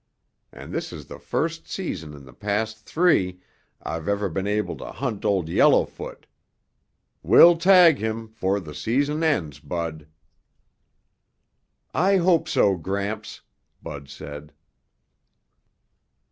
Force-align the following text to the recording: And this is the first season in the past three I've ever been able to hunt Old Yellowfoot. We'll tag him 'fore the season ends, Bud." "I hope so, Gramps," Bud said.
And 0.51 0.73
this 0.73 0.91
is 0.91 1.05
the 1.05 1.19
first 1.19 1.67
season 1.67 2.15
in 2.15 2.25
the 2.25 2.33
past 2.33 2.79
three 2.87 3.39
I've 3.83 4.07
ever 4.07 4.29
been 4.29 4.47
able 4.47 4.75
to 4.77 4.91
hunt 4.91 5.23
Old 5.23 5.47
Yellowfoot. 5.47 6.25
We'll 7.21 7.55
tag 7.55 7.99
him 7.99 8.27
'fore 8.27 8.59
the 8.61 8.73
season 8.73 9.21
ends, 9.23 9.59
Bud." 9.59 10.07
"I 11.93 12.17
hope 12.17 12.49
so, 12.49 12.77
Gramps," 12.77 13.41
Bud 13.83 14.09
said. 14.09 14.53